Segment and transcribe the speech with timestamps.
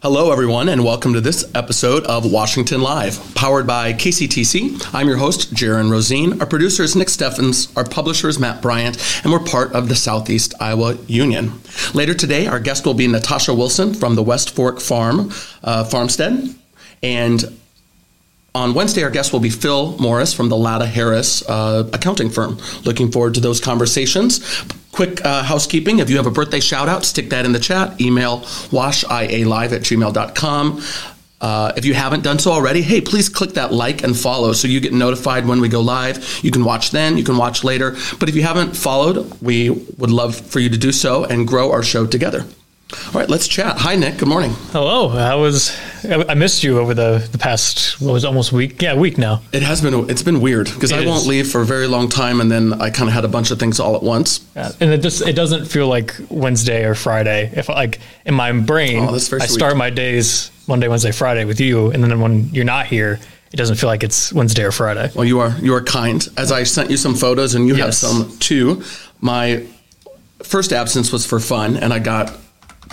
[0.00, 4.94] Hello, everyone, and welcome to this episode of Washington Live, powered by KCTC.
[4.94, 6.40] I'm your host, Jaron Rosien.
[6.40, 7.76] Our producer is Nick Steffens.
[7.76, 11.52] Our publisher is Matt Bryant, and we're part of the Southeast Iowa Union.
[11.94, 15.32] Later today, our guest will be Natasha Wilson from the West Fork Farm
[15.64, 16.54] uh, Farmstead,
[17.02, 17.58] and
[18.54, 22.58] on Wednesday, our guest will be Phil Morris from the Latta Harris uh, accounting firm.
[22.84, 24.38] Looking forward to those conversations.
[24.98, 28.00] Quick uh, housekeeping if you have a birthday shout out, stick that in the chat.
[28.00, 28.40] Email
[28.72, 30.82] washialive at gmail.com.
[31.40, 34.66] Uh, if you haven't done so already, hey, please click that like and follow so
[34.66, 36.40] you get notified when we go live.
[36.42, 37.92] You can watch then, you can watch later.
[38.18, 41.70] But if you haven't followed, we would love for you to do so and grow
[41.70, 42.44] our show together.
[43.06, 43.78] All right, let's chat.
[43.78, 44.18] Hi, Nick.
[44.18, 44.50] Good morning.
[44.72, 45.10] Hello.
[45.10, 48.80] I was I missed you over the, the past what was almost week?
[48.82, 49.42] Yeah, week now.
[49.52, 52.08] It has been it's been weird because I It won't leave for a very long
[52.08, 54.40] time, and then I kind of had a bunch of things all at once.
[54.54, 54.72] Yeah.
[54.80, 57.50] And it just it doesn't feel like Wednesday or Friday.
[57.54, 59.42] If like in my brain, Oh, I sweet.
[59.42, 63.18] start my days Monday, Wednesday, Friday with you, and then when you're not here,
[63.52, 65.10] it doesn't feel like it's Wednesday or Friday.
[65.14, 66.26] Well, you are you are kind.
[66.36, 68.82] As I sent you some photos, and you have some too.
[69.20, 69.64] My
[70.42, 72.36] first absence was for fun, and I got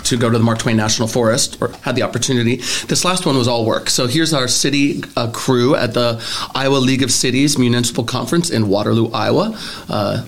[0.04, 2.56] to go to the Mark Twain National Forest, or had the opportunity.
[2.86, 3.90] This last one was all work.
[3.90, 6.22] So here's our city uh, crew at the
[6.54, 9.58] Iowa League of Cities Municipal Conference in Waterloo, Iowa.
[9.88, 10.26] Uh,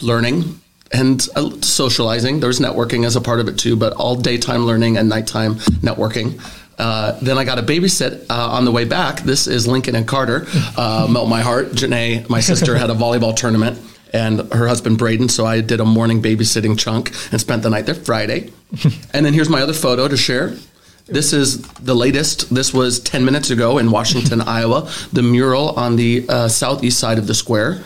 [0.00, 0.60] learning
[0.92, 2.40] and uh, socializing.
[2.40, 6.40] There's networking as a part of it too, but all daytime learning and nighttime networking.
[6.78, 9.20] Uh, then I got a babysit uh, on the way back.
[9.20, 10.46] This is Lincoln and Carter.
[10.76, 11.68] Uh, melt my heart.
[11.68, 13.78] Janae, my sister, had a volleyball tournament,
[14.12, 15.28] and her husband Braden.
[15.28, 18.52] So I did a morning babysitting chunk and spent the night there Friday.
[19.12, 20.54] and then here's my other photo to share.
[21.06, 22.54] This is the latest.
[22.54, 24.90] This was 10 minutes ago in Washington, Iowa.
[25.12, 27.82] The mural on the uh, southeast side of the square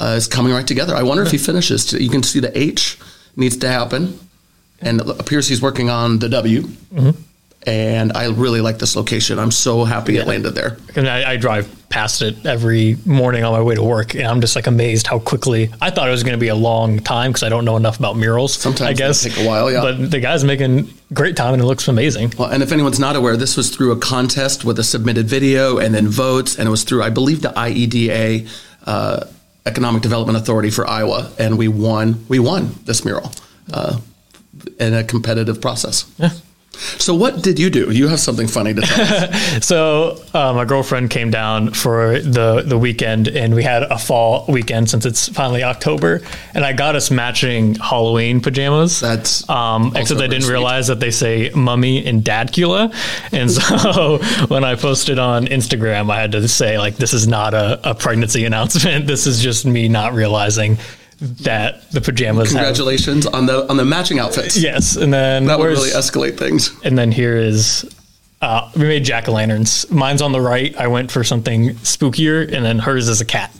[0.00, 0.94] uh, is coming right together.
[0.94, 1.92] I wonder if he finishes.
[1.92, 2.98] You can see the H
[3.36, 4.18] needs to happen,
[4.80, 6.68] and it appears he's working on the W.
[7.66, 9.38] And I really like this location.
[9.38, 10.78] I'm so happy it landed there.
[10.96, 14.40] And I, I drive past it every morning on my way to work, and I'm
[14.40, 15.70] just like amazed how quickly.
[15.80, 17.98] I thought it was going to be a long time because I don't know enough
[17.98, 18.54] about murals.
[18.54, 19.82] Sometimes I guess take a while, yeah.
[19.82, 22.32] But the guy's making great time, and it looks amazing.
[22.38, 25.78] Well, and if anyone's not aware, this was through a contest with a submitted video
[25.78, 28.48] and then votes, and it was through, I believe, the IEDA,
[28.86, 29.24] uh,
[29.66, 32.24] Economic Development Authority for Iowa, and we won.
[32.28, 33.32] We won this mural
[33.72, 33.98] uh,
[34.78, 36.10] in a competitive process.
[36.18, 36.30] Yeah.
[36.72, 37.90] So, what did you do?
[37.90, 39.00] You have something funny to tell.
[39.24, 39.64] us.
[39.70, 44.44] So uh, my girlfriend came down for the the weekend, and we had a fall
[44.48, 46.22] weekend since it's finally October,
[46.54, 49.00] and I got us matching Halloween pajamas.
[49.00, 50.52] That's um, except I didn't sweet.
[50.52, 52.94] realize that they say "mummy" and "dadcula,"
[53.32, 57.52] and so when I posted on Instagram, I had to say like, "This is not
[57.54, 59.06] a, a pregnancy announcement.
[59.06, 60.78] This is just me not realizing."
[61.20, 64.56] That the pajamas have Congratulations on the on the matching outfits.
[64.56, 66.70] yes, and then That would really escalate things.
[66.82, 67.84] and then here is
[68.40, 69.90] uh, we made jack o' lanterns.
[69.90, 70.74] Mine's on the right.
[70.78, 73.52] I went for something spookier, and then hers is a cat.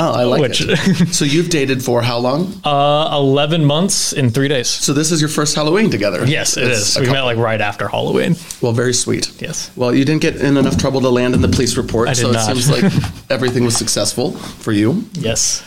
[0.00, 1.08] Oh, I like Which- it.
[1.14, 2.52] so you've dated for how long?
[2.62, 4.68] Uh, Eleven months in three days.
[4.68, 6.24] So this is your first Halloween together.
[6.26, 7.00] Yes, it It's is.
[7.00, 8.36] We met like right after Halloween.
[8.60, 9.32] Well, very sweet.
[9.40, 9.70] Yes.
[9.76, 12.20] Well, you didn't get in enough trouble to land in the police report, I did
[12.20, 12.48] so not.
[12.48, 12.92] it seems like
[13.30, 15.04] everything was successful for you.
[15.14, 15.64] Yes.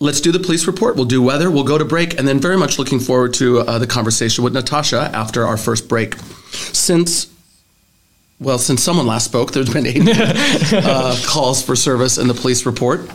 [0.00, 0.96] Let's do the police report.
[0.96, 1.50] We'll do weather.
[1.50, 4.52] We'll go to break, and then very much looking forward to uh, the conversation with
[4.52, 6.16] Natasha after our first break.
[6.50, 7.32] Since,
[8.40, 10.02] well, since someone last spoke, there's been eight
[10.72, 13.08] uh, calls for service in the police report.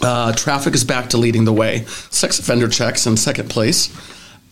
[0.00, 1.84] Uh, traffic is back to leading the way.
[2.10, 3.88] Sex offender checks in second place.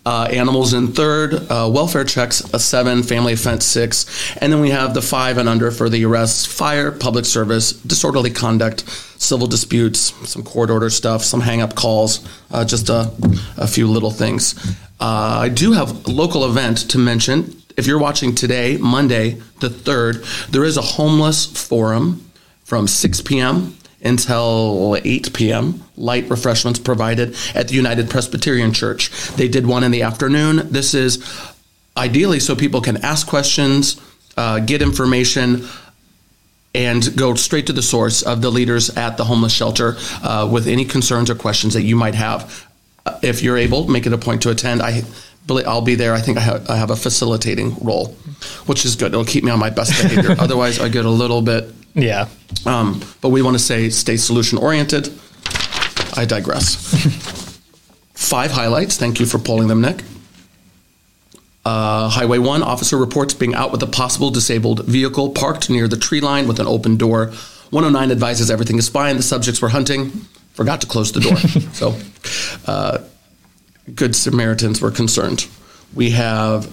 [0.06, 4.70] Uh, animals in third, uh, welfare checks a seven, family offense six, and then we
[4.70, 8.88] have the five and under for the arrests: fire, public service, disorderly conduct,
[9.20, 13.12] civil disputes, some court order stuff, some hang-up calls, uh, just a,
[13.58, 14.54] a few little things.
[15.00, 17.56] Uh, I do have a local event to mention.
[17.76, 22.30] If you're watching today, Monday the third, there is a homeless forum
[22.64, 23.76] from 6 p.m.
[24.02, 25.82] until 8 p.m.
[25.96, 29.10] Light refreshments provided at the United Presbyterian Church.
[29.36, 30.70] They did one in the afternoon.
[30.72, 31.22] This is
[31.96, 34.00] ideally so people can ask questions,
[34.36, 35.66] uh, get information,
[36.74, 40.66] and go straight to the source of the leaders at the homeless shelter uh, with
[40.68, 42.66] any concerns or questions that you might have.
[43.04, 44.80] Uh, If you're able, make it a point to attend.
[44.80, 45.02] I,
[45.46, 46.14] believe- I'll be there.
[46.14, 48.14] I think I have, I have a facilitating role,
[48.66, 49.12] which is good.
[49.12, 50.36] It'll keep me on my best behavior.
[50.38, 51.74] Otherwise, I get a little bit.
[51.94, 52.28] Yeah.
[52.66, 55.12] Um, but we want to say stay solution oriented.
[56.16, 56.76] I digress.
[58.14, 58.96] Five highlights.
[58.96, 60.02] Thank you for pulling them, Nick.
[61.64, 65.96] Uh, Highway 1 officer reports being out with a possible disabled vehicle parked near the
[65.96, 67.26] tree line with an open door.
[67.70, 69.16] 109 advises everything is fine.
[69.16, 70.10] The subjects were hunting,
[70.54, 71.36] forgot to close the door.
[71.72, 71.96] so,
[72.66, 72.98] uh,
[73.94, 75.46] good Samaritans were concerned.
[75.94, 76.72] We have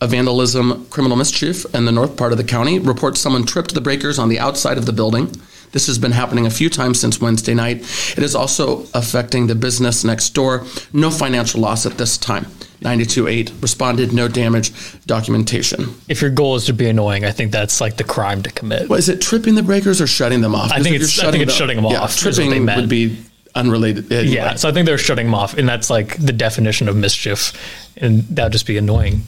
[0.00, 2.78] a vandalism criminal mischief in the north part of the county.
[2.78, 5.30] Reports someone tripped the breakers on the outside of the building.
[5.72, 7.78] This has been happening a few times since Wednesday night.
[8.16, 10.64] It is also affecting the business next door.
[10.92, 12.46] No financial loss at this time.
[12.82, 14.70] 92.8 responded, no damage,
[15.06, 15.94] documentation.
[16.08, 18.88] If your goal is to be annoying, I think that's like the crime to commit.
[18.88, 20.70] Well, is it tripping the breakers or shutting them off?
[20.72, 23.16] I think it's- you're I think it's them- shutting them yeah, off Tripping would be
[23.56, 24.12] unrelated.
[24.12, 24.34] anyway.
[24.34, 27.52] Yeah, so I think they're shutting them off, and that's like the definition of mischief,
[27.96, 29.22] and that would just be annoying.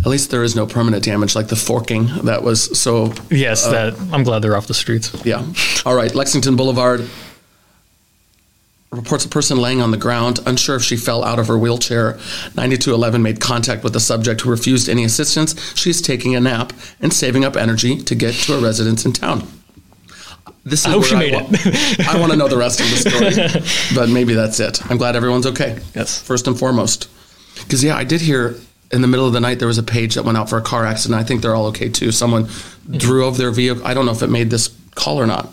[0.00, 3.12] At least there is no permanent damage like the forking that was so.
[3.30, 5.12] Yes, Uh, that I'm glad they're off the streets.
[5.24, 5.44] Yeah.
[5.84, 6.14] All right.
[6.14, 7.08] Lexington Boulevard
[8.90, 12.12] reports a person laying on the ground, unsure if she fell out of her wheelchair.
[12.56, 15.74] 9211 made contact with the subject who refused any assistance.
[15.74, 19.48] She's taking a nap and saving up energy to get to a residence in town.
[20.64, 22.08] This is I hope where she made wa- it.
[22.08, 24.88] I want to know the rest of the story, but maybe that's it.
[24.90, 25.78] I'm glad everyone's okay.
[25.94, 26.20] Yes.
[26.22, 27.08] First and foremost.
[27.64, 28.54] Because, yeah, I did hear
[28.92, 30.62] in the middle of the night there was a page that went out for a
[30.62, 31.20] car accident.
[31.20, 32.12] I think they're all okay too.
[32.12, 32.48] Someone
[32.90, 33.84] drew over their vehicle.
[33.86, 35.48] I don't know if it made this call or not.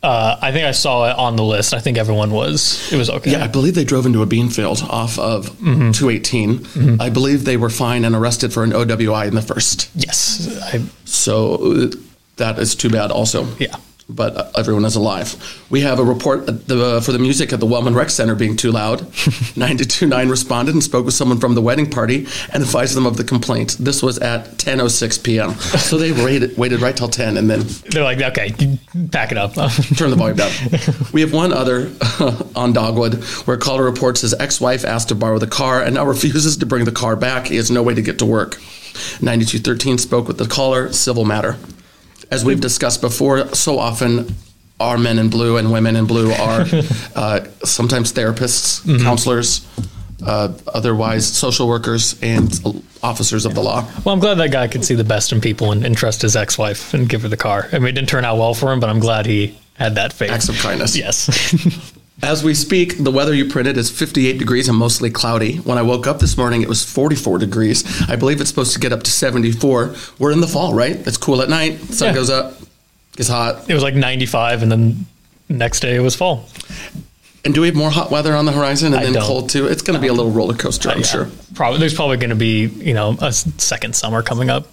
[0.00, 1.74] Uh, I think I saw it on the list.
[1.74, 2.92] I think everyone was.
[2.92, 3.32] It was okay.
[3.32, 5.90] Yeah, I believe they drove into a bean field off of Mm-hmm.
[5.90, 7.00] 218.
[7.00, 9.90] I believe they were fined and arrested for an OWI in the first.
[9.96, 10.46] Yes.
[10.72, 11.90] I, So
[12.36, 13.48] that is too bad also.
[13.58, 13.74] yeah.
[14.10, 15.36] But uh, everyone is alive.
[15.68, 18.56] We have a report at the, for the music at the Wellman Rec Center being
[18.56, 19.00] too loud.
[19.56, 23.24] 929 responded and spoke with someone from the wedding party and advised them of the
[23.24, 23.76] complaint.
[23.78, 25.52] This was at 10.06 p.m.
[25.54, 28.54] So they waited, waited right till 10 and then They're like, okay,
[29.12, 29.52] pack it up.
[29.96, 30.52] Turn the volume down.
[31.12, 31.90] we have one other
[32.56, 35.94] on Dogwood where a caller reports his ex wife asked to borrow the car and
[35.94, 37.48] now refuses to bring the car back.
[37.48, 38.58] He has no way to get to work.
[39.20, 41.56] 9213 spoke with the caller, civil matter.
[42.30, 44.34] As we've discussed before, so often
[44.80, 46.66] our men in blue and women in blue are
[47.16, 49.66] uh, sometimes therapists, counselors,
[50.24, 52.52] uh, otherwise social workers, and
[53.02, 53.88] officers of the law.
[54.04, 56.36] well, I'm glad that guy could see the best in people and, and trust his
[56.36, 57.68] ex-wife and give her the car.
[57.72, 60.12] I mean, it didn't turn out well for him, but I'm glad he had that
[60.12, 60.30] faith.
[60.30, 60.96] Acts of kindness.
[60.96, 61.94] Yes.
[62.22, 65.56] As we speak, the weather you printed is 58 degrees and mostly cloudy.
[65.58, 67.84] When I woke up this morning, it was 44 degrees.
[68.08, 69.94] I believe it's supposed to get up to 74.
[70.18, 70.96] We're in the fall, right?
[71.06, 71.78] It's cool at night.
[71.94, 72.14] Sun Yeah.
[72.14, 72.60] goes up.
[73.16, 73.68] It's hot.
[73.70, 75.06] it was like 95, and then
[75.48, 76.48] next day it was fall.
[77.44, 79.22] And do we have more hot weather on the horizon and I then don't.
[79.22, 79.66] cold too?
[79.66, 81.06] It's going to be a little roller coaster, I'm uh, Yeah.
[81.06, 81.30] sure.
[81.54, 84.66] Probably there's probably going to be you know a second summer coming up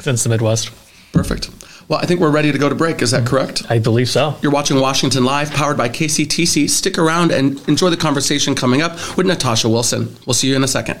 [0.00, 0.70] since the Midwest.
[1.12, 1.50] Perfect.
[1.90, 3.02] Well, I think we're ready to go to break.
[3.02, 3.64] Is that correct?
[3.68, 4.36] I believe so.
[4.42, 6.70] You're watching Washington Live, powered by KCTC.
[6.70, 10.16] Stick around and enjoy the conversation coming up with Natasha Wilson.
[10.24, 11.00] We'll see you in a second.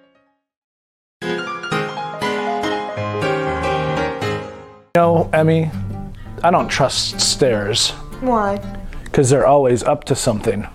[5.01, 5.71] Know, Emmy,
[6.43, 7.89] I don't trust stairs
[8.21, 8.57] Why?
[9.03, 10.67] because they're always up to something.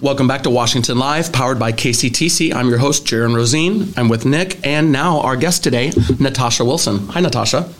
[0.00, 2.54] Welcome back to Washington Live, powered by KCTC.
[2.54, 3.92] I'm your host, Jaron Rosien.
[3.98, 7.08] I'm with Nick, and now our guest today, Natasha Wilson.
[7.08, 7.70] Hi, Natasha.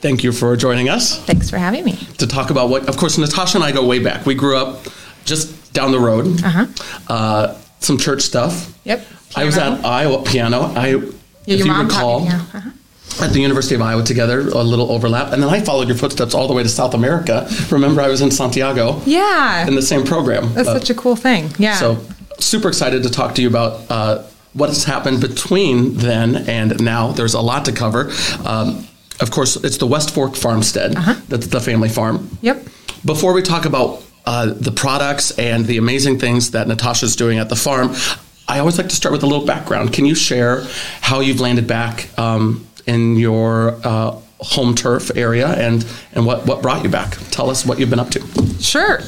[0.00, 1.92] Thank you for joining us Thanks for having me.
[2.18, 4.26] to talk about what, of course, Natasha and I go way back.
[4.26, 4.86] We grew up
[5.24, 6.66] just down the road, Uh-huh.
[7.08, 8.72] uh, some church stuff.
[8.84, 9.04] Yep.
[9.36, 10.72] I was at Iowa piano.
[10.74, 12.28] I, Yeah, if you recall, taught me.
[12.28, 12.40] Yeah.
[12.58, 13.24] Uh-huh.
[13.24, 16.34] at the University of Iowa together, a little overlap, and then I followed your footsteps
[16.34, 17.48] all the way to South America.
[17.70, 19.66] Remember, I was in Santiago Yeah.
[19.66, 20.52] in the same program.
[20.54, 21.50] That's Uh, such a cool thing.
[21.58, 21.78] Yeah.
[21.78, 21.98] So,
[22.38, 24.18] super excited to talk to you about uh,
[24.54, 27.12] what has happened between then and now.
[27.12, 28.10] There's a lot to cover.
[28.44, 28.86] Um,
[29.20, 30.92] of course, it's the West Fork Farmstead.
[31.28, 32.38] That's the family farm.
[32.42, 32.66] Yep.
[33.04, 37.48] Before we talk about uh, the products and the amazing things that Natasha's doing at
[37.48, 37.94] the farm,
[38.48, 39.92] I always like to start with a little background.
[39.92, 40.62] Can you share
[41.00, 46.62] how you've landed back um, in your uh, home turf area and and what what
[46.62, 47.16] brought you back.
[47.30, 48.20] Tell us what you've been up to.
[48.60, 49.00] Sure.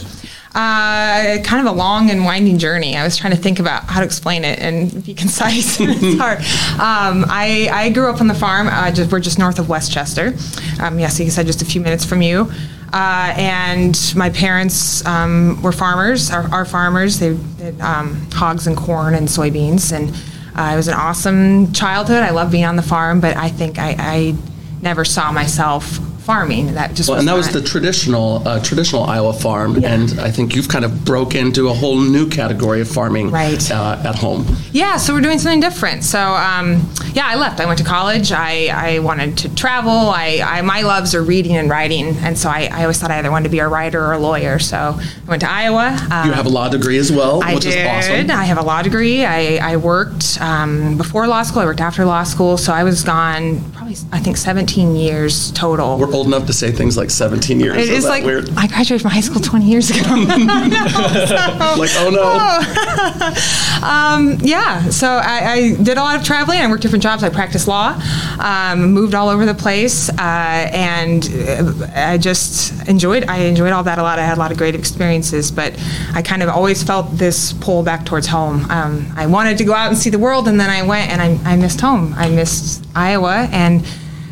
[0.58, 2.96] Uh, kind of a long and winding journey.
[2.96, 5.78] I was trying to think about how to explain it and be concise.
[5.80, 6.38] it's hard.
[6.80, 8.66] Um, I, I grew up on the farm.
[8.66, 10.34] Uh, just, we're just north of Westchester.
[10.80, 12.50] Um, yes, you said, just a few minutes from you.
[12.92, 17.20] Uh, and my parents um, were farmers, are, are farmers.
[17.20, 19.92] They did um, hogs and corn and soybeans.
[19.92, 20.10] And
[20.58, 22.24] uh, it was an awesome childhood.
[22.24, 24.34] I loved being on the farm, but I think I, I
[24.82, 26.00] never saw myself
[26.32, 26.74] farming.
[26.74, 30.54] That just Well, and that was the traditional uh, traditional Iowa farm, and I think
[30.54, 33.64] you've kind of broke into a whole new category of farming Right.
[33.70, 34.44] uh, at home.
[34.72, 36.04] Yeah, so we're doing something different.
[36.04, 37.60] So um, yeah, I left.
[37.60, 38.30] I went to college.
[38.30, 38.52] I,
[38.88, 39.90] I wanted to travel.
[40.24, 43.18] I, I my loves are reading and writing, and so I, I always thought I
[43.20, 44.58] either wanted to be a writer or a lawyer.
[44.58, 45.96] So I went to Iowa.
[46.10, 47.74] Uh, You have a law degree as well, I which did.
[47.78, 48.30] is awesome.
[48.30, 49.24] I have a law degree.
[49.24, 51.62] I, I worked um, before law school.
[51.62, 52.58] I worked after law school.
[52.58, 55.98] So I was gone probably I think 17 years total.
[55.98, 57.76] We're old enough to say things like 17 years.
[57.76, 58.50] it Is like weird?
[58.56, 60.00] I graduated from high school 20 years ago.
[61.78, 63.34] Like, oh no.
[63.82, 66.58] Um, yeah, so I, I did a lot of traveling.
[66.58, 67.22] I worked different jobs.
[67.22, 68.00] I practiced law,
[68.40, 73.24] um, moved all over the place, uh, and uh, I just enjoyed.
[73.28, 74.18] I enjoyed all that a lot.
[74.18, 75.74] I had a lot of great experiences, but
[76.12, 78.68] I kind of always felt this pull back towards home.
[78.70, 81.22] Um, I wanted to go out and see the world, and then I went and
[81.22, 82.14] I, I missed home.
[82.16, 83.77] I missed Iowa, and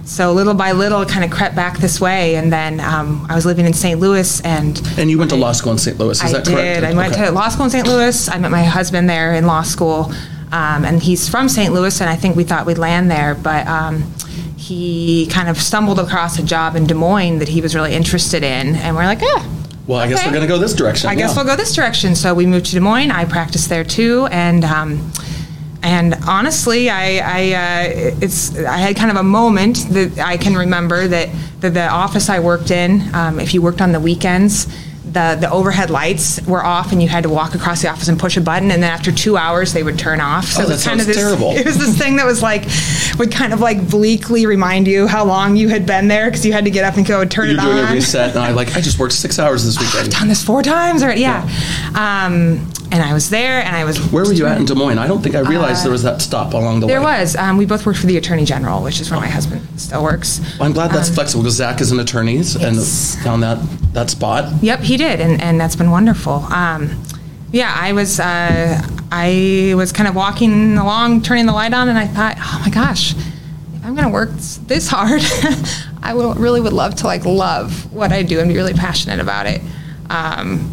[0.07, 2.37] so little by little, it kind of crept back this way.
[2.37, 3.99] And then um, I was living in St.
[4.01, 5.99] Louis, and And you went to law school in St.
[5.99, 6.55] Louis, is I that did.
[6.55, 6.85] correct?
[6.85, 7.25] I went Okay.
[7.27, 7.87] to law school in St.
[7.87, 8.29] Louis.
[8.29, 10.13] I met my husband there in law school,
[10.53, 11.73] um, and he's from St.
[11.75, 14.05] Louis, and I think we thought we'd land there, but um,
[14.57, 18.43] he kind of stumbled across a job in Des Moines that he was really interested
[18.43, 19.45] in, and we're like, yeah.
[19.89, 21.11] Well, I guess we're going to go this direction.
[21.11, 22.17] I guess we'll go this direction.
[22.17, 23.13] So we moved to Des Moines.
[23.13, 25.13] I practiced there too, and um,
[25.87, 30.55] and honestly, I, I uh, it's I had kind of a moment that I can
[30.57, 31.29] remember that,
[31.61, 34.67] that the office I worked in, um, if you worked on the weekends.
[35.07, 38.19] The, the overhead lights were off, and you had to walk across the office and
[38.19, 40.45] push a button, and then after two hours they would turn off.
[40.47, 41.17] So Oh, it was kind of this.
[41.17, 41.53] terrible.
[41.57, 42.65] It was this thing that was like,
[43.19, 46.53] would kind of like bleakly remind you how long you had been there because you
[46.53, 48.77] had to get up and go turn You're it doing a reset, and I like.
[48.77, 49.95] I just worked six hours this weekend.
[49.97, 51.49] Oh, I've done this four times or yeah,
[51.95, 54.99] Um, and i was there and i was Where were you at in Des Moines?
[54.99, 57.21] I don't think I realized there was that stop along the Uh, there way.
[57.21, 60.03] was um, we both worked for the attorney general which is where my husband still
[60.03, 62.55] works Well, I'm glad that's flexible because Zach is an attorney Yes.
[63.17, 63.59] and found that
[63.93, 64.43] that spot.
[64.63, 67.03] yep he did and, and that's been wonderful um,
[67.53, 71.99] yeah i was uh, i was kind of walking along turning the light on and
[71.99, 74.31] i thought oh my gosh if i'm going to work
[74.67, 75.23] this hard
[76.03, 79.47] i really would love to like love what i do and be really passionate about
[79.47, 79.61] it
[80.11, 80.73] um,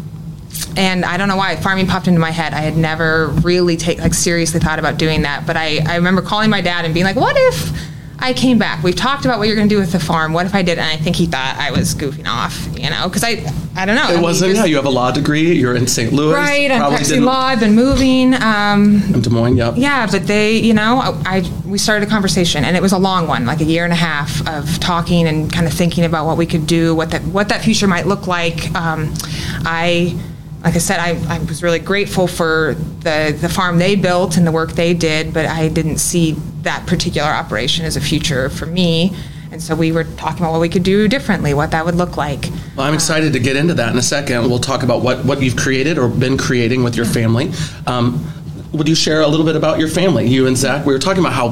[0.76, 2.52] and I don't know why farming popped into my head.
[2.54, 6.22] I had never really take like seriously thought about doing that, but I, I remember
[6.22, 8.82] calling my dad and being like, "What if I came back?
[8.82, 10.32] We've talked about what you're going to do with the farm.
[10.32, 13.08] What if I did?" And I think he thought I was goofing off, you know,
[13.08, 13.44] because I
[13.76, 14.04] I don't know.
[14.04, 14.50] I It mean, wasn't.
[14.52, 15.52] just- Yeah, you have a law degree.
[15.54, 16.12] You're in St.
[16.12, 16.32] Louis.
[16.32, 16.70] right.
[16.70, 17.40] I'm practicing law.
[17.46, 18.32] I've been moving.
[18.34, 19.56] Um, In Des Moines.
[19.56, 19.74] Yep.
[19.76, 22.98] yeah, but they, you know, I, I we started a conversation, and it was a
[22.98, 26.24] long one, like a year and a half of talking and kind of thinking about
[26.26, 28.72] what we could do, what that what that future might look like.
[28.76, 29.12] Um,
[29.64, 30.16] I,
[30.64, 34.46] like I said, I, I was really grateful for the the farm they built and
[34.46, 38.64] the work they did, but I didn't see that particular operation as a future for
[38.64, 39.14] me.
[39.52, 42.16] And so we were talking about what we could do differently, what that would look
[42.16, 42.46] like.
[42.74, 44.48] Well, I'm excited to get into that in a second.
[44.50, 47.52] We'll talk about what, what you've created or been creating with your family.
[47.86, 48.26] Um,
[48.72, 50.26] would you share a little bit about your family?
[50.26, 51.50] You and Zach, we were talking about how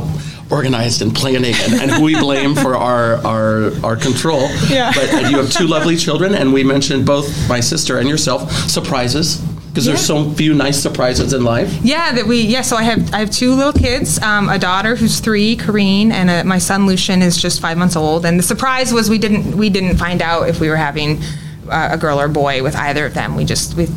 [0.52, 4.48] organized and planning and, and who we blame for our, our, our control.
[4.68, 4.92] Yeah.
[4.94, 9.40] But you have two lovely children, and we mentioned both my sister and yourself surprises
[9.72, 11.72] because there's so few nice surprises in life.
[11.82, 12.60] Yeah, that we yeah.
[12.60, 16.28] So I have I have two little kids, um, a daughter who's three, Kareen, and
[16.28, 18.26] a, my son Lucian is just five months old.
[18.26, 21.22] And the surprise was we didn't we didn't find out if we were having
[21.70, 23.34] uh, a girl or boy with either of them.
[23.34, 23.88] We just we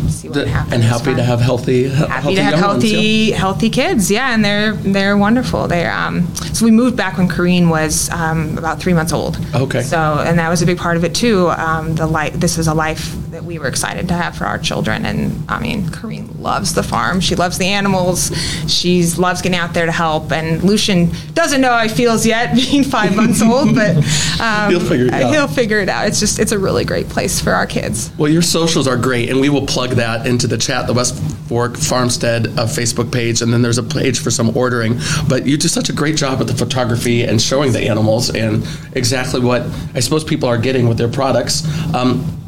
[0.00, 0.74] we just wanted to see what happened.
[0.74, 2.96] and happy to have healthy, happy to have young ones, yeah.
[2.98, 4.10] healthy healthy kids.
[4.10, 5.68] Yeah, and they're they're wonderful.
[5.68, 9.38] They're um, so we moved back when Kareen was um, about three months old.
[9.54, 9.82] Okay.
[9.82, 11.50] So and that was a big part of it too.
[11.50, 14.58] Um, the life this is a life that we were excited to have for our
[14.58, 15.04] children.
[15.04, 17.20] And I mean, Kareen loves the farm.
[17.20, 18.30] She loves the animals.
[18.68, 20.30] She loves getting out there to help.
[20.30, 23.96] And Lucian doesn't know how he feels yet, being five months old, but
[24.40, 25.32] um, He'll figure it out.
[25.32, 26.06] He'll figure it out.
[26.06, 28.12] It's just it's a really great place for our kids.
[28.16, 31.20] Well, your socials are great, and we will plug that into the chat, the West
[31.48, 35.00] Fork Farmstead uh, Facebook page, and then there's a page for some ordering.
[35.28, 38.64] But you do such a great job with the photography and showing the animals and
[38.92, 39.62] exactly what
[39.94, 41.64] I suppose people are getting with their products.
[41.92, 42.40] Um,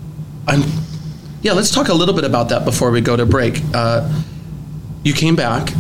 [0.47, 0.63] I'm,
[1.43, 3.61] yeah, let's talk a little bit about that before we go to break.
[3.75, 4.09] Uh,
[5.05, 5.73] you came back.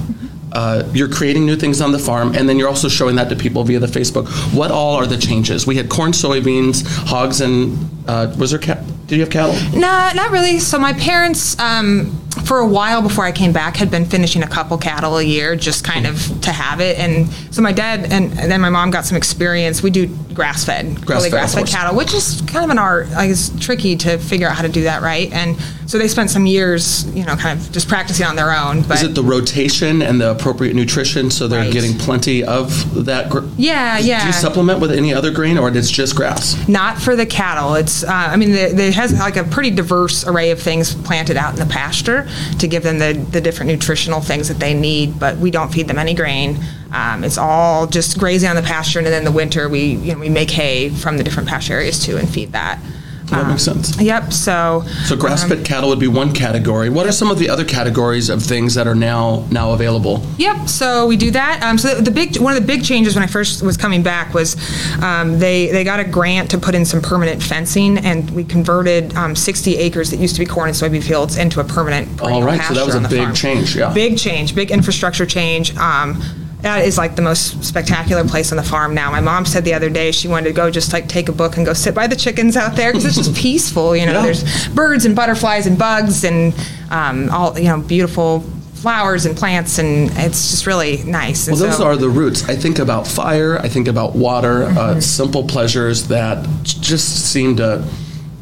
[0.53, 3.37] uh, you're creating new things on the farm, and then you're also showing that to
[3.37, 4.27] people via the Facebook.
[4.55, 5.67] What all are the changes?
[5.67, 7.77] We had corn, soybeans, hogs, and
[8.09, 8.61] uh, was there?
[8.61, 9.55] Did you have cattle?
[9.79, 10.59] No, not really.
[10.59, 14.47] So my parents, um, for a while before I came back, had been finishing a
[14.47, 16.99] couple cattle a year, just kind of to have it.
[16.99, 19.83] And so my dad and, and then my mom got some experience.
[19.83, 23.11] We do grass fed, Grass-fed, grass fed cattle, which is kind of an art.
[23.11, 25.33] Like it's tricky to figure out how to do that right.
[25.33, 28.83] And so they spent some years, you know, kind of just practicing on their own.
[28.83, 31.73] But Is it the rotation and the appropriate nutrition so they're Right.
[31.73, 33.31] getting plenty of that?
[33.31, 34.21] Gr- yeah, yeah.
[34.21, 36.57] Do you supplement with any other grain, or it's just grass?
[36.69, 37.75] Not for the cattle.
[37.75, 41.55] It's, uh, I mean, it has like a pretty diverse array of things planted out
[41.55, 42.26] in the pasture
[42.59, 45.89] to give them the, the different nutritional things that they need, but we don't feed
[45.89, 46.59] them any grain.
[46.93, 50.13] Um, it's all just grazing on the pasture, and then in the winter, we, you
[50.13, 52.81] know, we make hay from the different pasture areas too and feed that.
[53.27, 54.01] That makes sense.
[54.01, 54.85] Yep, so.
[55.05, 56.91] So grass-fed cattle would be one category.
[56.91, 60.25] What are some of the other categories of things that are now now available?
[60.39, 60.69] Yep.
[60.69, 61.63] So we do that.
[61.63, 64.03] Um, so the, the big one of the big changes when I first was coming
[64.03, 64.57] back was
[65.03, 69.15] um, they they got a grant to put in some permanent fencing, and we converted
[69.17, 72.17] um, 60 acres that used to be corn and soybean fields into a permanent.
[72.17, 73.35] perennial right, so that pasture was a on the big farm.
[73.35, 73.93] change, yeah.
[73.93, 74.55] Big change.
[74.55, 75.77] Big infrastructure change.
[75.77, 76.23] Um,
[76.63, 79.11] that is like the most spectacular place on the farm now.
[79.11, 81.57] My mom said the other day she wanted to go just like take a book
[81.57, 83.95] and go sit by the chickens out there because it's just peaceful.
[83.95, 84.23] You know, Yeah.
[84.23, 86.55] there's birds and butterflies and bugs and
[86.91, 88.41] um, all you know beautiful
[88.75, 91.47] flowers and plants and it's just really nice.
[91.49, 92.49] Well, those so- are the roots.
[92.49, 93.59] I think about fire.
[93.59, 94.65] I think about water.
[94.67, 94.79] Mm-hmm.
[94.79, 97.85] Uh, simple pleasures that just seem to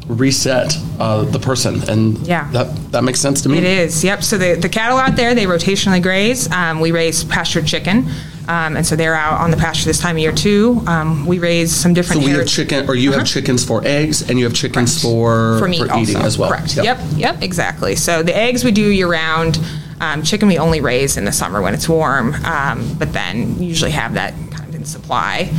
[0.07, 2.47] reset uh, the person, and Yeah.
[2.51, 3.57] that that makes sense to me.
[3.57, 4.23] It is, yep.
[4.23, 6.49] So the, the cattle out there, they rotationally graze.
[6.51, 8.07] Um, we raise pasture chicken,
[8.47, 10.81] um, and so they're out on the pasture this time of year too.
[10.87, 14.29] Um, we raise some different So we have chicken, or you have chickens for eggs,
[14.29, 16.01] and you have chickens for for meat for also.
[16.11, 16.49] eating as well.
[16.51, 16.75] Correct.
[16.77, 16.99] Yep.
[17.15, 17.95] yep, exactly.
[17.95, 19.59] So the eggs we do year round.
[20.01, 23.91] Um, chicken we only raise in the summer when it's warm, um, but then usually
[23.91, 25.49] have that kind of in supply.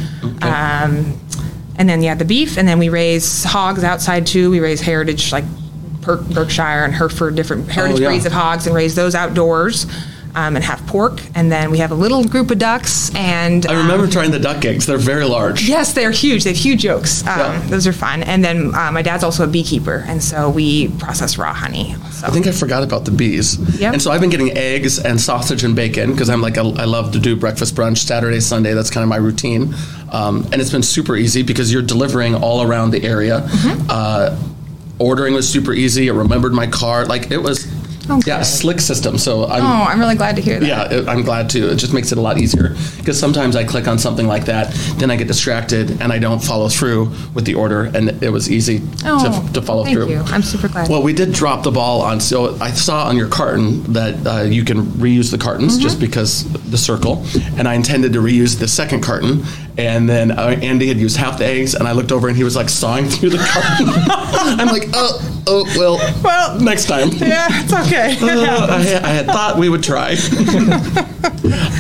[0.43, 1.19] Um,
[1.79, 4.51] and then yeah, the beef, and then we raise hogs outside too.
[4.51, 5.45] We raise heritage like
[6.01, 8.09] Berkshire and Hereford, different oh, heritage Oh, yeah.
[8.09, 9.87] breeds of hogs, and raise those outdoors.
[10.37, 13.11] Um, and have pork, and then we have a little group of ducks.
[13.15, 14.85] And I remember um, trying the duck eggs.
[14.85, 15.67] They're very large.
[15.67, 16.45] Yes, they're huge.
[16.45, 17.27] They have huge yolks.
[17.27, 17.67] Um, Yeah.
[17.69, 18.23] Those are fun.
[18.23, 21.95] And then uh, my dad's also a beekeeper, and so we process raw honey.
[22.13, 22.27] So.
[22.27, 23.57] I think I forgot about the bees.
[23.81, 23.95] Yep.
[23.95, 26.85] And so I've been getting eggs and sausage and bacon because I'm like, I, I
[26.85, 28.75] love to do breakfast brunch Saturday, Sunday.
[28.75, 29.75] That's kind of my routine.
[30.13, 33.41] Um, and it's been super easy because you're delivering all around the area.
[33.41, 33.87] Mm-hmm.
[33.89, 34.37] Uh,
[34.99, 36.09] ordering was super easy.
[36.09, 37.07] It remembered my car.
[37.07, 37.67] Like it was,
[38.09, 39.19] Oh, yeah, slick system.
[39.19, 40.67] So I'm, oh, I'm really glad to hear that.
[40.93, 41.71] yeah, I'm glad to.
[41.73, 44.73] It just makes it a lot easier because sometimes I click on something like that,
[44.99, 48.51] then I get distracted and I don't follow through with the order, and it was
[48.51, 50.11] easy Oh, to, to follow thank through.
[50.11, 50.19] you.
[50.27, 50.89] I'm super glad.
[50.89, 52.21] Well, we did drop the ball on.
[52.21, 55.83] So I saw on your carton that uh, you can reuse the cartons Mm-hmm.
[55.83, 57.25] just because the circle,
[57.59, 59.43] and I intended to reuse the second carton.
[59.79, 62.45] And then uh, Andy had used half the eggs, and I looked over and he
[62.45, 63.89] was like sawing through the carton.
[64.59, 67.11] I'm like, oh, oh, well, Well, next time.
[67.13, 68.17] yeah, it's okay.
[68.47, 70.13] Uh, I, had- I had thought we would try.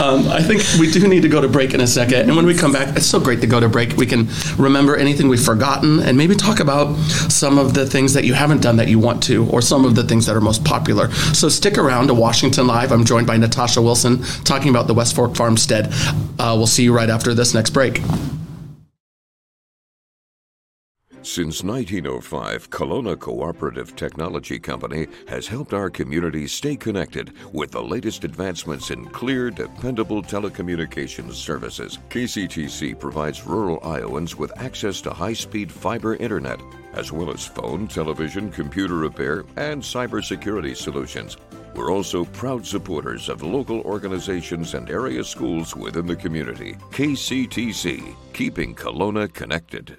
[0.02, 2.20] um, I think we do need to go to break in a second.
[2.28, 3.96] And when we come back, it's so great to go to break.
[3.96, 4.28] We can
[4.58, 6.94] remember anything we've forgotten and maybe talk about
[7.30, 9.94] some of the things that you haven't done that you want to, or some of
[9.94, 11.10] the things that are most popular.
[11.32, 12.92] So stick around to Washington Live.
[12.92, 15.88] I'm joined by Natasha Wilson talking about the West Fork Farmstead.
[16.38, 17.85] Uh, we'll see you right after this next break.
[21.22, 28.24] Since 1905, Kalona Cooperative Technology Company has helped our community stay connected with the latest
[28.24, 31.98] advancements in clear, dependable telecommunications services.
[32.10, 36.60] KCTC provides rural Iowans with access to high speed fiber internet,
[36.94, 41.36] as well as phone, television, computer repair, and cybersecurity solutions.
[41.76, 46.72] We're also proud supporters of local organizations and area schools within the community.
[46.90, 49.98] KCTC, keeping Kalona connected.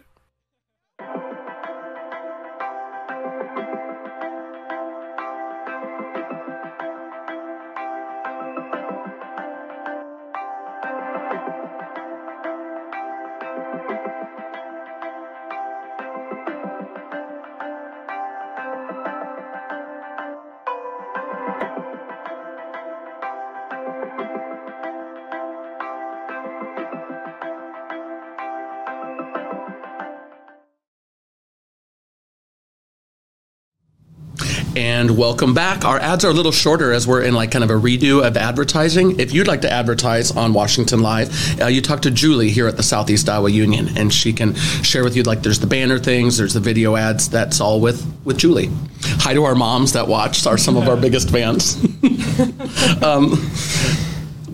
[35.18, 35.84] Welcome back.
[35.84, 38.38] Our ads are a little shorter as we're in like kind of a redo of
[38.38, 39.20] advertising.
[39.20, 42.78] If you'd like to advertise on Washington Live, uh, you talk to Julie here at
[42.78, 46.38] the Southeast Iowa Union, and she can share with you like there's the banner things,
[46.38, 47.30] there's the video ads.
[47.30, 48.70] That's all with with Julie.
[49.02, 50.46] Hi to our moms that watch.
[50.46, 51.76] Are some of our biggest fans.
[53.02, 53.32] um,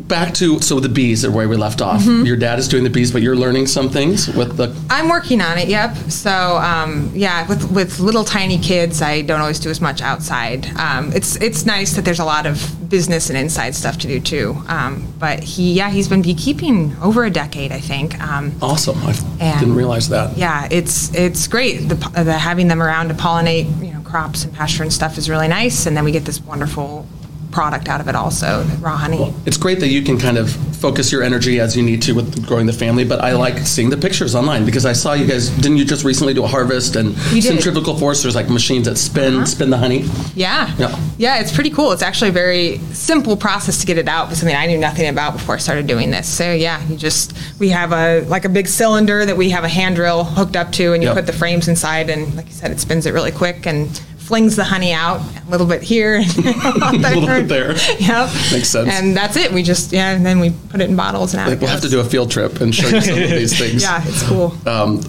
[0.08, 2.02] back to so the bees are where we left off.
[2.02, 2.26] Mm-hmm.
[2.26, 4.76] Your dad is doing the bees, but you're learning some things with the.
[4.90, 5.68] I'm working on it.
[5.68, 5.96] Yep.
[6.10, 10.68] So um, yeah, with with little tiny kids, I don't always do as much outside.
[10.78, 14.20] Um, it's it's nice that there's a lot of business and inside stuff to do
[14.20, 14.56] too.
[14.68, 18.20] Um, but he yeah he's been beekeeping over a decade, I think.
[18.22, 18.98] Um, Awesome!
[19.04, 19.14] I
[19.60, 20.38] didn't realize that.
[20.38, 21.90] yeah, it's it's great.
[21.90, 25.30] The, the having them around to pollinate, you know, crops and pasture and stuff is
[25.30, 27.08] really nice, and then we get this wonderful
[27.54, 29.34] product out of it also, raw honey.
[29.46, 32.46] It's great that you can kind of focus your energy as you need to with
[32.46, 35.50] growing the family, but I like seeing the pictures online because I saw you guys.
[35.50, 38.24] Didn't you just recently do a harvest and centrifugal force?
[38.24, 39.46] There's like machines that spin uh-huh.
[39.46, 40.06] spin the honey.
[40.36, 40.74] Yeah.
[40.78, 41.00] Yeah.
[41.18, 41.92] Yeah, it's pretty cool.
[41.94, 45.08] It's actually a very simple process to get it out, but something I knew nothing
[45.08, 46.28] about before I started doing this.
[46.28, 49.70] So yeah, you just we have a like a big cylinder that we have a
[49.70, 51.16] hand drill hooked up to and you Yep.
[51.16, 54.56] put the frames inside and like you said, it spins it really quick and flings
[54.56, 57.74] the honey out a little bit here and a little bit there.
[58.00, 58.30] Yep.
[58.52, 58.90] Makes sense.
[58.90, 59.52] And that's it.
[59.52, 61.90] We just yeah, and then we put it in bottles and Like we'll have to
[61.90, 63.82] do a field trip and show you some of these things.
[63.84, 64.56] Yeah, it's cool.
[64.68, 65.02] Um,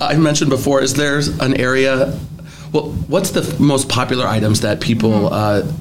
[0.00, 2.18] I mentioned before, is there an area?
[2.72, 5.68] Well, what's the f- most popular items that people Mm-hmm.
[5.70, 5.72] uh,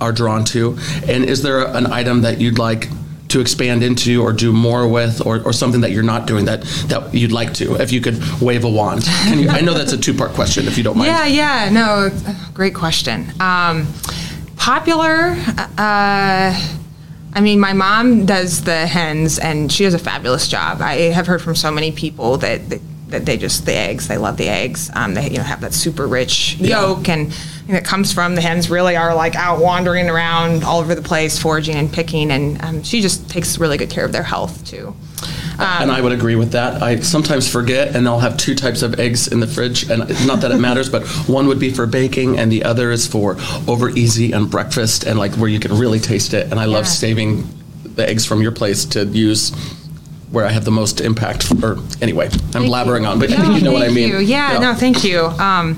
[0.00, 2.88] are drawn to, and is there an item that you'd like
[3.30, 6.62] to expand into or do more with, or, or something that you're not doing that
[6.88, 7.76] that you'd like to?
[7.80, 10.66] If you could wave a wand, Can you, I know that's a two part question.
[10.66, 12.10] If you don't mind, Yeah, yeah, no,
[12.54, 13.26] great question.
[13.40, 13.86] Um,
[14.56, 15.36] popular,
[15.78, 16.76] uh,
[17.32, 20.80] I mean, my mom does the hens, and she does a fabulous job.
[20.80, 24.18] I have heard from so many people that that, that they just the eggs, they
[24.18, 24.90] love the eggs.
[24.94, 27.32] Um, they you know have that super rich yolk, and
[27.72, 28.70] that comes from the hens.
[28.70, 32.82] Really are like out wandering around all over the place, foraging and picking, and um,
[32.82, 34.94] she just takes really good care of their health too.
[35.58, 36.82] and I would agree with that.
[36.82, 40.40] I sometimes forget, and I'll have two types of eggs in the fridge, and not
[40.40, 43.36] that it matters, but one would be for baking, and the other is for
[43.68, 46.50] over easy and breakfast, and like where you can really taste it.
[46.50, 47.46] And I love saving
[47.84, 49.52] the eggs from your place to use
[50.30, 51.50] where I have the most impact.
[51.62, 54.08] Or anyway, I'm blabbering on, but I think you know what I mean.
[54.08, 54.18] you.
[54.18, 55.26] Yeah, no, thank you.
[55.26, 55.76] Um,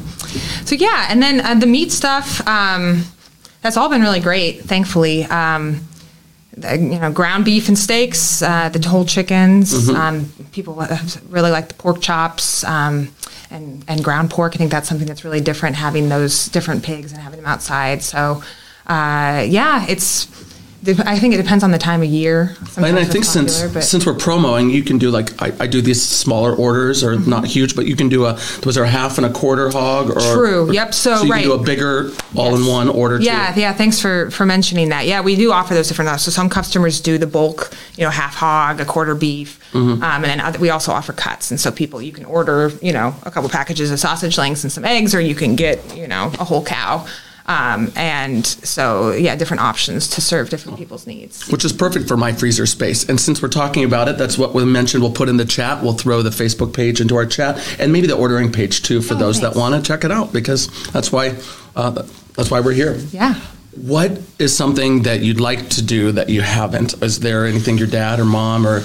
[0.64, 2.46] so yeah, and then uh, the meat stuff.
[2.46, 3.04] Um,
[3.62, 5.24] that's all been really great, thankfully.
[5.24, 5.86] Um,
[6.56, 9.72] the, you know, ground beef and steaks, uh, the whole chickens.
[9.72, 9.96] Mm-hmm.
[9.96, 10.74] Um, people
[11.28, 13.08] really like the pork chops um,
[13.50, 14.54] and and ground pork.
[14.54, 18.02] I think that's something that's really different having those different pigs and having them outside.
[18.02, 18.42] So
[18.86, 20.26] uh, yeah, it's.
[20.84, 22.56] I think it depends on the time of year.
[22.76, 25.80] And I think since popular, since we're promoing, you can do like I, I do
[25.80, 27.30] these smaller orders or Mm-hmm.
[27.30, 28.32] not huge, but you can do a
[28.66, 30.68] was there a half and a quarter hog or True.
[30.68, 30.92] or- Yep.
[30.94, 31.42] So, you right.
[31.42, 33.18] can do a bigger all in one order.
[33.18, 33.24] too.
[33.24, 33.72] Yeah, yeah.
[33.72, 35.06] Thanks for for mentioning that.
[35.06, 36.08] Yeah, we do offer those different.
[36.10, 40.02] uh, So some customers do the bulk, you know, half hog, a quarter beef, Mm-hmm.
[40.02, 41.50] um, and then other, we also offer cuts.
[41.50, 44.72] And so people, you can order, you know, a couple packages of sausage links and
[44.72, 47.06] some eggs, or you can get, you know, a whole cow.
[47.46, 51.48] Um, and so, yeah, different options to serve different people's needs.
[51.48, 53.09] which is perfect for my freezer space.
[53.09, 55.02] And since we're talking about it, that's what we mentioned.
[55.02, 55.83] We'll put in the chat.
[55.83, 59.14] We'll throw the Facebook page into our chat, and maybe the ordering page too for
[59.14, 61.35] those that want to check it out because that's why
[61.76, 61.90] uh,
[62.35, 62.94] that's why we're here.
[63.11, 63.35] Yeah.
[63.74, 67.02] What is something that you'd like to do that you haven't?
[67.02, 68.83] Is there anything your dad or mom or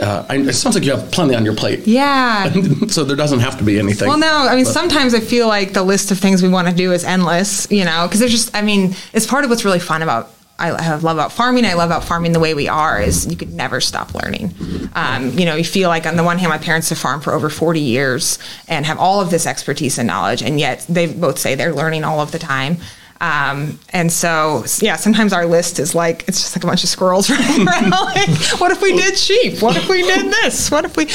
[0.00, 1.86] uh, I, it sounds like you have plenty on your plate.
[1.86, 2.52] Yeah.
[2.88, 4.08] so there doesn't have to be anything.
[4.08, 6.68] Well, no, I mean, But- sometimes I feel like the list of things we want
[6.68, 9.64] to do is endless, you know, because there's just, I mean, it's part of what's
[9.64, 10.30] really fun about.
[10.56, 11.64] I I love about farming.
[11.64, 14.54] I love about farming the way we are is you could never stop learning.
[14.94, 17.32] Um, you know, you feel like on the one hand, my parents have farmed for
[17.32, 21.40] over 40 years and have all of this expertise and knowledge, and yet they both
[21.40, 22.76] say they're learning all of the time.
[23.20, 26.90] Um, and so, yeah, sometimes our list is like, it's just like a bunch of
[26.90, 27.90] squirrels running around.
[27.90, 28.28] like,
[28.60, 29.62] what if we did sheep?
[29.62, 30.70] What if we did this?
[30.70, 31.06] What if we,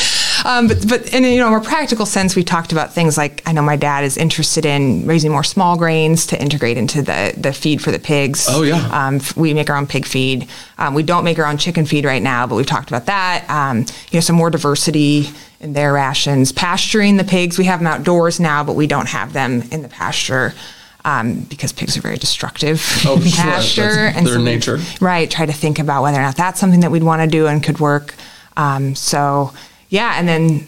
[0.49, 3.43] um, but, but in a, you know, more practical sense, we talked about things like,
[3.45, 7.33] I know my dad is interested in raising more small grains to integrate into the,
[7.37, 8.47] the feed for the pigs.
[8.49, 8.77] Oh, yeah.
[8.91, 10.47] Um, we make our own pig feed.
[10.77, 13.45] Um, we don't make our own chicken feed right now, but we've talked about that.
[13.49, 16.51] Um, you know, some more diversity in their rations.
[16.51, 19.89] Pasturing the pigs, we have them outdoors now, but we don't have them in the
[19.89, 20.53] pasture.
[21.05, 23.31] Um, because pigs are very destructive Oh, in sure.
[23.43, 24.79] pasture, That's their we- nature.
[24.99, 25.31] right?
[25.31, 27.63] Try to think about whether or not that's something that we'd want to do and
[27.63, 28.13] could work.
[28.57, 29.53] Um, so,
[29.87, 30.67] yeah, and then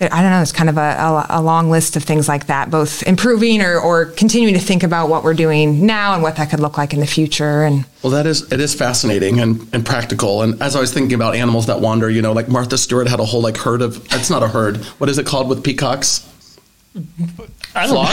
[0.00, 0.40] I don't know.
[0.40, 3.78] It's kind of a, a, a long list of things like that, both improving or,
[3.80, 6.92] or continuing to think about what we're doing now and what that could look like
[6.92, 7.62] in the future.
[7.64, 10.42] And Well, that is it is fascinating and, and practical.
[10.42, 13.18] And as I was thinking about animals that wander, you know, like Martha Stewart had
[13.20, 14.78] a whole like herd of it's not a herd.
[14.98, 16.28] What is it called with peacocks?
[17.74, 18.04] I don't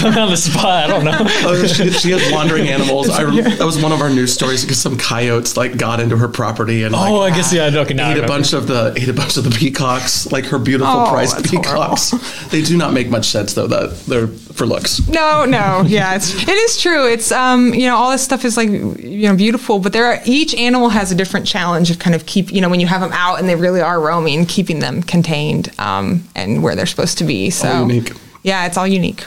[0.00, 0.66] Put me on the spot.
[0.66, 1.18] I don't know.
[1.46, 3.10] Oh, she, she had wandering animals.
[3.10, 6.28] I that was one of our news stories because some coyotes like got into her
[6.28, 7.64] property and like, Oh, I guess yeah.
[7.74, 10.46] Okay, now I ate a bunch of the ate a bunch of the peacocks, like
[10.46, 12.10] her beautiful Oh, priced that's peacocks.
[12.48, 13.66] They do not make much sense though.
[13.66, 15.06] That they're for looks.
[15.08, 17.06] No, no, yeah, it's, it is true.
[17.06, 20.20] It's um, you know, all this stuff is like you know beautiful, but there are
[20.24, 23.00] each animal has a different challenge of kind of keep you know when you have
[23.00, 27.18] them out and they really are roaming, keeping them contained um, and where they're supposed
[27.18, 27.50] to be.
[27.50, 28.12] So unique.
[28.44, 29.24] Yeah, it's all unique.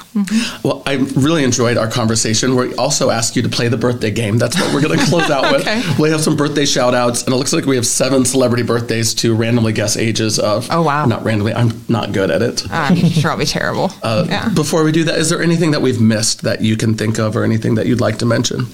[0.64, 2.56] Well, I really enjoyed our conversation.
[2.56, 4.38] We also asked you to play the birthday game.
[4.38, 5.78] That's what we're going to close out Okay.
[5.78, 5.98] with.
[6.00, 9.16] We have some birthday shout outs, and it looks like we have seven celebrity birthdays
[9.16, 10.68] to randomly guess ages of.
[10.70, 11.06] Oh, wow.
[11.08, 11.54] Not randomly.
[11.56, 12.72] I'm not good at it.
[12.72, 13.92] I'm sure I'll be terrible.
[14.04, 14.48] Uh, yeah.
[14.50, 17.36] Before we do that, is there anything that we've missed that you can think of
[17.36, 18.68] or anything that you'd like to mention?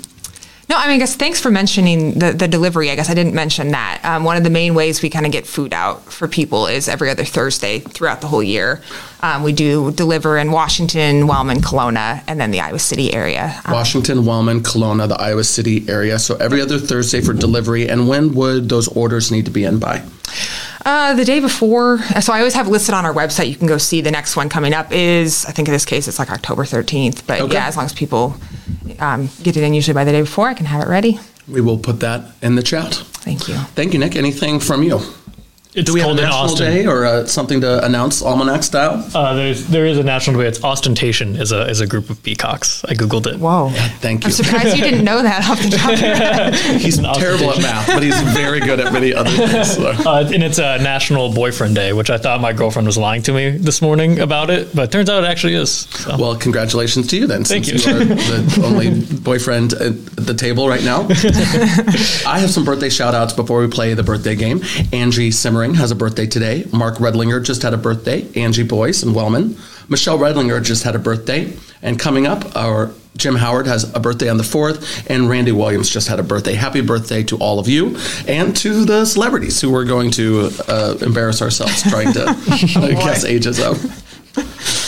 [0.70, 2.90] No, I mean, I guess thanks for mentioning the, the delivery.
[2.92, 4.02] I guess I didn't mention that.
[4.04, 6.88] Um, one of the main ways we kind of get food out for people is
[6.88, 8.82] every other Thursday throughout the whole year.
[9.24, 13.62] Um, we do deliver in Washington, Wellman, Kalona, and then the Iowa City area.
[13.64, 16.20] Um, Washington, Wellman, Kalona, the Iowa City area.
[16.20, 17.88] So every other Thursday for delivery.
[17.88, 20.04] And when would those orders need to be in by?
[20.86, 23.48] Uh, the day before, so I always have listed on our website.
[23.48, 26.10] You can go see the next one coming up is, I think in this case,
[26.10, 27.26] it's like October 13th.
[27.26, 27.54] But Okay.
[27.54, 28.36] yeah, as long as people
[29.00, 31.18] um, get it in usually by the day before, I can have it ready.
[31.48, 32.96] We will put that in the chat.
[33.24, 33.56] Thank you.
[33.56, 34.18] Thank you, Nick.
[34.18, 35.00] Anything from you?
[35.76, 36.72] It's Do we have a national Austin.
[36.72, 39.04] day or uh, something to announce almanac style?
[39.16, 40.48] Uh, there's there is a national day.
[40.48, 42.86] It's ostentation is a is a group of peacocks.
[42.86, 43.40] I googled it.
[43.40, 43.70] Whoa.
[44.00, 44.28] Thank you.
[44.28, 46.54] I'm surprised you didn't know that off the top of your head.
[46.82, 49.74] He's terrible at math, but he's very good at many other things.
[49.76, 49.94] so.
[50.14, 53.32] Uh, and it's a National Boyfriend Day, which I thought my girlfriend was lying to
[53.34, 55.72] me this morning about it, but turns out it actually is.
[55.72, 56.18] So.
[56.18, 57.96] Well, congratulations to you then, Thank since you.
[57.96, 61.08] are the only boyfriend at the table right now.
[62.30, 64.62] I have some birthday shout outs before we play the birthday game.
[64.92, 65.32] Angie
[65.64, 66.66] Simmering has a birthday today.
[66.74, 68.28] Mark Redlinger just had a birthday.
[68.36, 69.56] Angie Boyce and Wellman.
[69.88, 71.54] Michelle Redlinger just had a birthday.
[71.82, 75.90] And coming up, our Jim Howard has a birthday on the 4th, and Randy Williams
[75.90, 76.56] just had a birthday.
[76.56, 77.96] Happy birthday to all of you
[78.28, 83.24] and to the celebrities who we're going to uh, embarrass ourselves trying to uh, guess
[83.24, 83.82] ages of.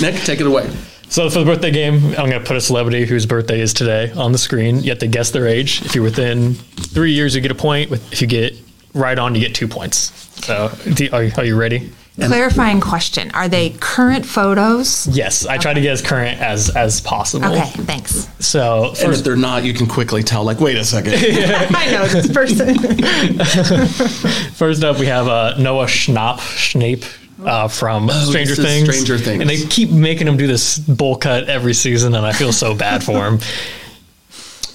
[0.01, 0.69] Nick, take it away.
[1.07, 4.11] So for the birthday game, I'm going to put a celebrity whose birthday is today
[4.11, 4.81] on the screen.
[4.81, 5.81] You have to guess their age.
[5.85, 7.93] If you're within three years, you get a point.
[8.11, 8.64] If you get
[8.95, 10.11] right on, you get two points.
[10.45, 11.91] So do, are, you- are you ready?
[12.17, 15.05] Clarifying question: Are they current photos?
[15.07, 17.47] Yes, I try to get as current as as possible.
[17.51, 18.29] Okay, thanks.
[18.39, 21.13] So And if they're not, you can quickly tell, like, wait a second.
[21.17, 22.77] I know this person.
[24.53, 27.05] first up, we have uh, Noah Schnapp, Schnape.
[27.37, 28.85] Uh, from Stranger Oh, this is Things.
[28.89, 29.41] Stranger Things.
[29.41, 32.73] And they keep making him do this bowl cut every season, and I feel so
[32.73, 33.39] bad for him.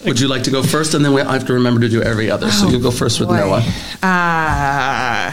[0.05, 0.95] Would you like to go first?
[0.95, 2.51] And then we I have to remember to do every other.
[2.51, 3.37] So you go first with Boy.
[3.37, 3.59] Noah.
[4.03, 5.33] Uh,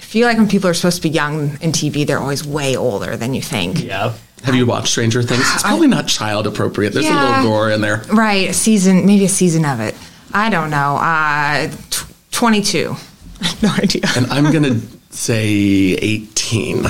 [0.00, 3.16] feel like when people are supposed to be young in TV, they're always way older
[3.16, 3.82] than you think.
[3.84, 4.14] Yeah.
[4.44, 5.42] Have you watched Stranger Things?
[5.52, 6.94] It's probably not child appropriate.
[6.94, 8.02] There's a little gore in there.
[8.10, 9.94] Right, a season, maybe a season of it.
[10.32, 10.96] I don't know.
[10.96, 12.96] Uh, tw 22.
[13.62, 14.02] no idea.
[14.16, 16.86] And I'm going to say 18.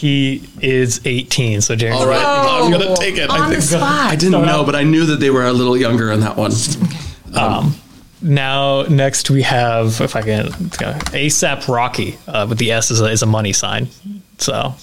[0.00, 1.60] He is 18.
[1.60, 2.24] So, Jeremy, All right.
[2.24, 3.28] I'm going to take it.
[3.28, 3.82] On the spot.
[4.10, 6.52] I didn't know, but I knew that they were a little younger on that one.
[7.36, 7.74] Um,
[8.22, 13.10] now, next we have, if I can, ASAP Rocky uh, with the S is a,
[13.10, 13.88] is a money sign.
[14.38, 14.74] So,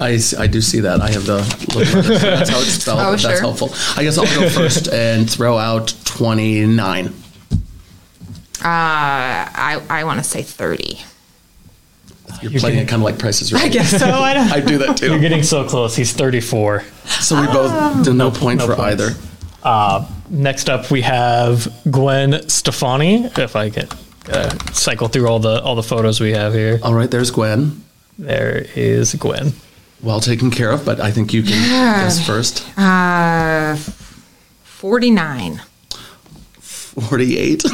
[0.00, 1.00] I, s- I do see that.
[1.02, 1.36] I have the
[1.76, 2.20] little letters.
[2.20, 2.98] That's how it's spelled.
[2.98, 3.38] Oh, That's sure.
[3.38, 3.70] helpful.
[3.96, 7.06] I guess I'll go first and throw out 29.
[7.06, 7.12] Uh,
[8.64, 10.98] I, I want to say 30.
[12.42, 13.64] You're playing it kind of like Price is Right.
[13.64, 14.06] I guess so.
[14.06, 15.06] I don't I do that too.
[15.10, 15.96] you're getting so close.
[15.96, 16.82] He's 34.
[17.20, 19.02] So we both do no point no for points.
[19.02, 19.14] either.
[19.62, 23.24] Uh, next up, we have Gwen Stefani.
[23.24, 23.88] If I can
[24.30, 27.82] uh, cycle through all the all the photos we have here, All right, there's Gwen.
[28.18, 29.52] there is Gwen.
[30.00, 32.62] Well taken care of, but I think you can guess first.
[32.78, 33.74] Uh,
[34.62, 35.60] 49.
[36.60, 37.64] 48.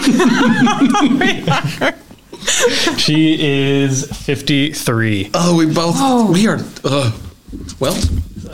[2.98, 5.30] She is 53.
[5.34, 5.96] Oh, we both.
[6.30, 6.58] We are.
[6.82, 7.12] Uh,
[7.80, 7.92] well,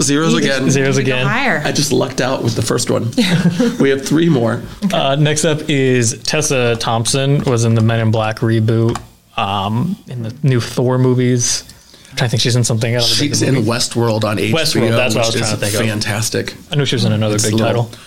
[0.01, 0.71] zeros again.
[0.71, 1.27] Zeros again.
[1.27, 1.61] higher.
[1.65, 3.11] I just lucked out with the first one.
[3.81, 4.63] we have three more.
[4.93, 7.43] Uh, next up is Tessa Thompson.
[7.45, 9.01] Was in the Men in Black reboot.
[9.37, 11.65] Um, in the new Thor movies.
[12.11, 13.09] I'm trying to think she's in something else.
[13.15, 14.53] She's in Westworld on HBO.
[14.53, 15.81] Westworld, that's what I was which trying is to think of.
[15.89, 16.55] fantastic.
[16.73, 18.01] I knew she was in another It's big little- title.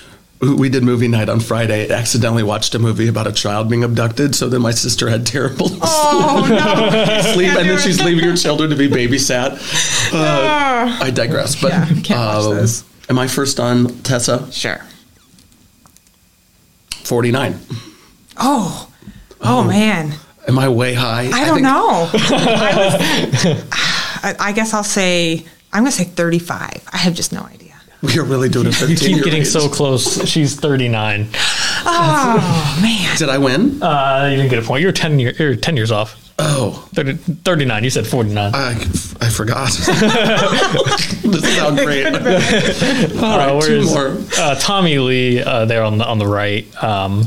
[0.44, 1.90] We did movie night on Friday.
[1.90, 5.26] I accidentally watched a movie about a child being abducted, so then my sister had
[5.26, 7.32] terrible Oh, no.
[7.34, 9.52] sleep, and then she's leaving her children to be babysat.
[10.14, 11.62] Uh, I digress.
[11.62, 12.84] But Yeah, can't watch um, those.
[13.10, 14.52] am I first on Tessa?
[14.52, 14.82] Sure.
[17.04, 17.60] 49.
[18.38, 18.90] Oh.
[19.42, 20.14] Oh, man.
[20.48, 21.30] Am I way high?
[21.32, 22.10] I don't think- know.
[22.14, 26.84] I, was- I, I guess I'll say, I'm going to say 35.
[26.92, 27.63] I have just no idea.
[28.14, 29.48] We are really doing a 15 You keep year getting age.
[29.48, 30.28] so close.
[30.28, 31.30] She's 39.
[31.86, 33.18] Oh, man.
[33.18, 33.82] Did I win?
[33.82, 34.82] Uh, you didn't get a point.
[34.82, 36.20] You're 10, year, you're 10 years off.
[36.38, 37.84] Oh, 30, 39.
[37.84, 38.52] You said 49.
[38.54, 38.72] I,
[39.22, 39.70] I forgot.
[41.24, 42.06] this sounds great.
[42.08, 42.12] All
[43.38, 44.18] right, Uh, two whereas, more.
[44.38, 46.66] Uh, Tommy Lee uh, there on the on the right.
[46.84, 47.24] Um,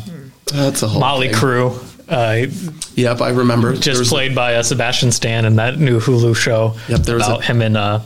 [0.52, 1.36] That's a whole Motley thing.
[1.36, 1.82] Crue.
[2.08, 2.46] Uh,
[2.96, 3.74] Yep, I remember.
[3.76, 7.26] Just was- played by uh, Sebastian Stan in that new Hulu show Yep, there was
[7.26, 8.00] about a- him and uh,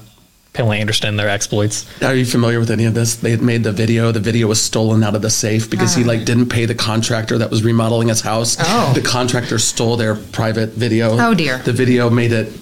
[0.53, 1.87] Pamela Anderson, their exploits.
[2.03, 3.17] Are you familiar with any of this?
[3.17, 4.11] They had made the video.
[4.11, 6.09] The video was stolen out of the safe because he ah.
[6.09, 8.57] like didn't pay the contractor that was remodeling his house.
[8.59, 8.93] Oh.
[8.95, 11.17] The contractor stole their private video.
[11.21, 11.59] Oh, dear.
[11.59, 12.53] The video made it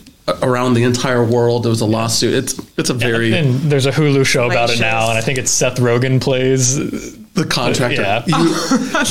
[0.42, 1.62] around the entire world.
[1.62, 2.34] There was a lawsuit.
[2.34, 5.38] It's it's a very And there's a Hulu show about it now, and I think
[5.38, 7.16] it's Seth Rogen plays.
[7.38, 8.02] The contractor.
[8.02, 8.24] Yeah.
[8.26, 8.54] You-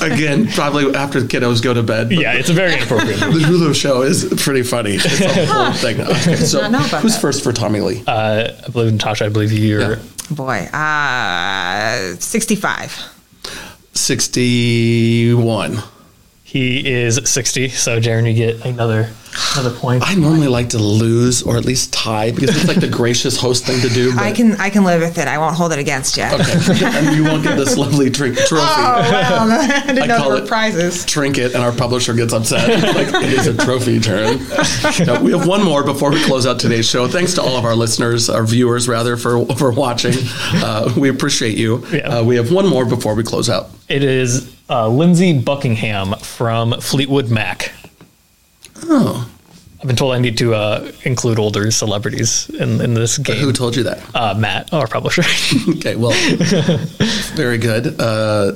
[0.14, 2.12] again, probably after the kiddos go to bed.
[2.12, 3.20] Yeah, it's a very inappropriate.
[3.38, 4.96] The Hulu show is pretty funny.
[4.96, 6.00] It's a whole thing.
[6.02, 7.22] Okay, so Not know about who's that.
[7.22, 8.04] first for Tommy Lee?
[8.08, 9.26] Uh, I believe Natasha.
[9.26, 9.82] I believe you're.
[9.96, 10.00] Yeah.
[10.32, 13.00] Boy, uh, 65.
[13.94, 15.78] 61.
[16.48, 17.68] He is 60.
[17.70, 19.10] So Jaron, you get another
[19.54, 20.02] another point.
[20.08, 23.66] I normally like to lose or at least tie because it's like the gracious host
[23.66, 24.14] thing to do.
[24.16, 25.28] But I can I can live with it.
[25.28, 26.24] I won't hold it against you.
[26.24, 26.86] Okay.
[26.86, 28.64] and you won't get this lovely drink, trophy.
[28.66, 31.06] Oh, well, I didn't I know call there were it- prizes.
[31.06, 32.70] Trinket, and our publisher gets upset.
[32.96, 35.06] like it is a trophy, Jaron.
[35.06, 37.10] Now, we have one more before we close out today's show.
[37.10, 40.14] Thanks to all of our listeners, our viewers rather, for for watching.
[40.54, 41.86] Uh, we appreciate you.
[41.92, 42.20] Yeah.
[42.20, 43.70] Uh, we have one more before we close out.
[43.90, 47.72] It is uh, Lindsey Buckingham from Fleetwood Mac.
[48.84, 49.30] Oh,
[49.80, 53.38] I've been told I need to uh, include older celebrities in, in this game.
[53.38, 54.02] who told you that?
[54.16, 55.24] Uh, Matt, our publisher.
[55.78, 56.14] Okay, well,
[57.36, 58.00] very good.
[58.00, 58.54] Uh,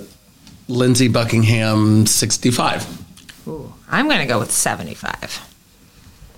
[0.67, 2.87] Lindsey Buckingham, sixty-five.
[3.47, 5.47] Ooh, I'm going to go with 75.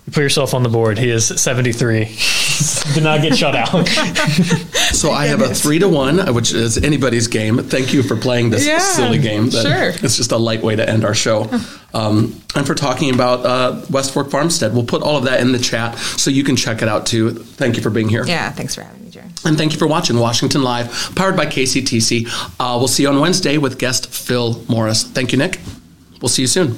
[0.05, 0.97] You put yourself on the board.
[0.97, 2.15] He is 73.
[2.93, 3.69] Did not get shut out.
[4.93, 7.57] So I have a three to one, which is anybody's game.
[7.57, 9.49] Thank you for playing this Yeah, silly game.
[9.49, 9.89] Sure.
[9.89, 11.49] It's just a light way to end our show.
[11.95, 14.73] Um, and for talking about uh, West Fork Farmstead.
[14.73, 17.29] We'll put all of that in the chat so you can check it out too.
[17.35, 18.25] Thank you for being here.
[18.25, 19.29] Yeah, thanks for having me, Jared.
[19.45, 22.25] And thank you for watching Washington Live, powered by KCTC.
[22.59, 25.03] Uh, we'll see you on Wednesday with guest Phil Morris.
[25.03, 25.59] Thank you, Nick.
[26.19, 26.77] We'll see you soon.